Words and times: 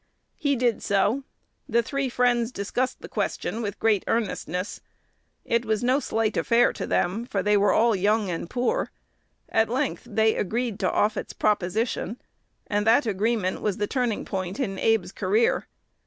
He 0.35 0.55
did 0.55 0.81
so. 0.81 1.25
The 1.69 1.83
three 1.83 2.09
friends 2.09 2.51
discussed 2.51 3.01
the 3.01 3.07
question 3.07 3.61
with 3.61 3.77
great 3.77 4.03
earnestness: 4.07 4.81
it 5.45 5.63
was 5.63 5.83
no 5.83 5.99
slight 5.99 6.35
affair 6.35 6.73
to 6.73 6.87
them, 6.87 7.23
for 7.23 7.43
they 7.43 7.55
were 7.55 7.71
all 7.71 7.95
young 7.95 8.27
and 8.27 8.49
poor. 8.49 8.89
At 9.49 9.69
length 9.69 10.07
they 10.09 10.33
agreed 10.37 10.79
to 10.79 10.89
Offutt's 10.91 11.33
proposition, 11.33 12.19
and 12.65 12.87
that 12.87 13.05
agreement 13.05 13.61
was 13.61 13.77
the 13.77 13.85
turning 13.85 14.25
point 14.25 14.59
in 14.59 14.79
Abe's 14.79 15.11
career. 15.11 15.67